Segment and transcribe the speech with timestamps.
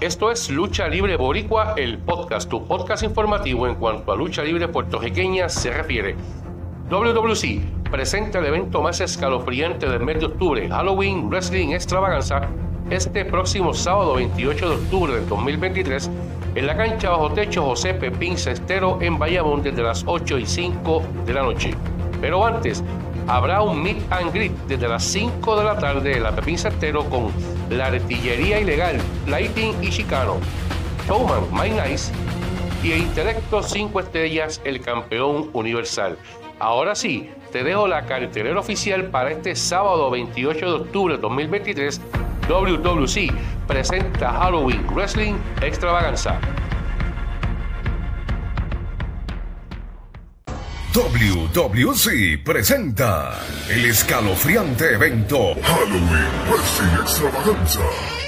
[0.00, 4.68] Esto es Lucha Libre Boricua, el podcast, tu podcast informativo en cuanto a lucha libre
[4.68, 6.14] puertorriqueña se refiere.
[6.88, 12.42] WWC presenta el evento más escalofriante del mes de octubre, Halloween Wrestling Extravaganza,
[12.90, 16.08] este próximo sábado 28 de octubre del 2023
[16.54, 21.02] en la cancha bajo techo José Pepín Cestero en Bayamón desde las 8 y 5
[21.26, 21.74] de la noche.
[22.20, 22.84] Pero antes,
[23.28, 27.04] habrá un meet and greet desde las 5 de la tarde en la Pepín Cestero
[27.04, 27.30] con
[27.70, 30.38] la artillería ilegal, Lighting y Chicano,
[31.06, 32.10] Showman, My Nice
[32.82, 36.16] y el Intelecto 5 Estrellas, el campeón universal.
[36.58, 42.00] Ahora sí, te dejo la cartelera oficial para este sábado 28 de octubre de 2023.
[42.48, 43.30] WWC
[43.66, 46.40] presenta Halloween Wrestling Extravaganza.
[50.98, 53.38] WWC presenta
[53.70, 57.80] el escalofriante evento Halloween Wrestling Extravaganza.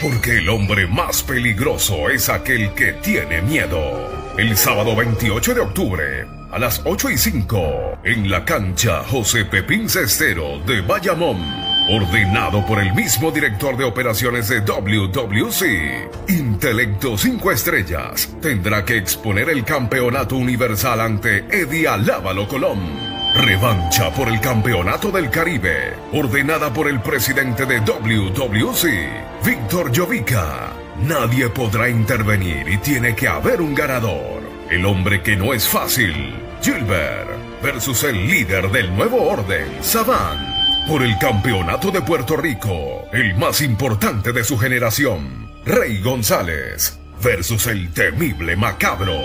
[0.00, 4.10] Porque el hombre más peligroso es aquel que tiene miedo.
[4.38, 9.90] El sábado 28 de octubre, a las 8 y 5, en la cancha José Pepín
[9.90, 16.30] Cestero de Bayamón ordenado por el mismo director de operaciones de WWC.
[16.30, 23.14] Intelecto 5 estrellas tendrá que exponer el campeonato universal ante Eddie Alábalo Colón.
[23.34, 30.72] Revancha por el Campeonato del Caribe, ordenada por el presidente de WWC, Víctor Jovica.
[31.02, 34.40] Nadie podrá intervenir y tiene que haber un ganador.
[34.70, 36.32] El hombre que no es fácil,
[36.62, 37.28] Gilbert,
[37.60, 40.53] versus el líder del nuevo orden, Saban
[40.86, 47.66] por el Campeonato de Puerto Rico, el más importante de su generación, Rey González versus
[47.66, 49.18] el temible Macabro.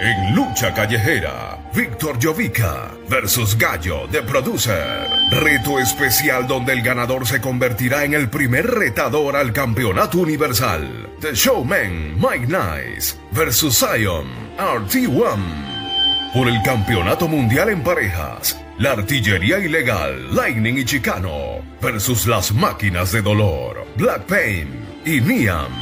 [0.00, 5.06] En lucha callejera, Víctor Jovica versus Gallo de Producer.
[5.30, 11.08] Reto especial donde el ganador se convertirá en el primer retador al campeonato universal.
[11.20, 14.26] The Showman Mike Nice versus Zion
[14.58, 16.32] RT1.
[16.34, 23.12] Por el campeonato mundial en parejas, la artillería ilegal, Lightning y Chicano, versus las máquinas
[23.12, 24.68] de dolor, Black Pain
[25.04, 25.72] y Niam.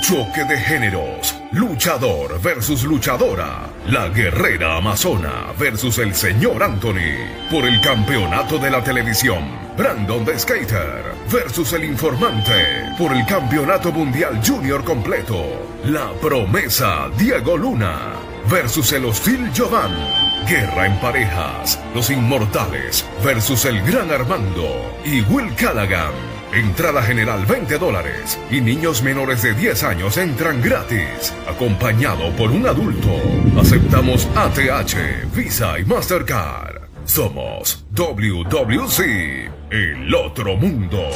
[0.00, 7.18] Choque de géneros, luchador versus luchadora, la guerrera amazona versus el señor Anthony,
[7.50, 9.44] por el campeonato de la televisión,
[9.76, 15.44] Brandon the Skater versus el informante, por el campeonato mundial junior completo,
[15.84, 23.82] la promesa Diego Luna versus el hostil Giovanni Guerra en parejas, Los Inmortales versus el
[23.82, 26.12] Gran Armando y Will Callaghan.
[26.54, 32.66] Entrada general 20 dólares y niños menores de 10 años entran gratis, acompañado por un
[32.66, 33.10] adulto.
[33.60, 36.80] Aceptamos ATH, Visa y Mastercard.
[37.04, 41.10] Somos WWC, el otro mundo.